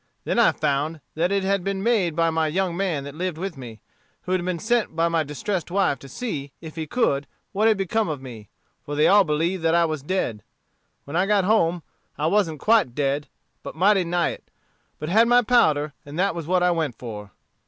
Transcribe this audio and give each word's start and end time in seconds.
Then 0.23 0.39
I 0.39 0.51
found 0.51 0.99
that 1.13 1.31
it 1.31 1.43
had 1.43 1.63
been 1.63 1.83
made 1.83 2.15
by 2.15 2.31
my 2.31 2.47
young 2.47 2.75
man 2.75 3.03
that 3.03 3.13
lived 3.13 3.37
with 3.37 3.55
me, 3.55 3.81
who 4.23 4.31
had 4.31 4.43
been 4.43 4.57
sent 4.57 4.95
by 4.95 5.07
my 5.09 5.21
distressed 5.21 5.69
wife 5.69 5.99
to 5.99 6.09
see, 6.09 6.51
if 6.59 6.75
he 6.75 6.87
could, 6.87 7.27
what 7.51 7.67
had 7.67 7.77
become 7.77 8.09
of 8.09 8.19
me, 8.19 8.49
for 8.83 8.95
they 8.95 9.07
all 9.07 9.23
believed 9.23 9.61
that 9.61 9.75
I 9.75 9.85
was 9.85 10.01
dead. 10.01 10.41
When 11.03 11.15
I 11.15 11.27
got 11.27 11.43
home, 11.43 11.83
I 12.17 12.25
wasn't 12.25 12.59
quite 12.59 12.95
dead, 12.95 13.27
but 13.61 13.75
mighty 13.75 14.03
nigh 14.03 14.29
it; 14.29 14.49
but 14.97 15.09
had 15.09 15.27
my 15.27 15.43
powder, 15.43 15.93
and 16.03 16.17
that 16.17 16.33
was 16.33 16.47
what 16.47 16.63
I 16.63 16.71
went 16.71 16.95
for." 16.97 17.29